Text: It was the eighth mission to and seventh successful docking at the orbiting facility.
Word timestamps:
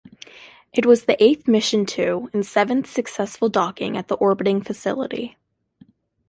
It 0.73 0.87
was 0.87 1.05
the 1.05 1.23
eighth 1.23 1.47
mission 1.47 1.85
to 1.85 2.31
and 2.33 2.43
seventh 2.43 2.89
successful 2.89 3.49
docking 3.49 3.95
at 3.95 4.07
the 4.07 4.15
orbiting 4.15 4.59
facility. 4.63 5.37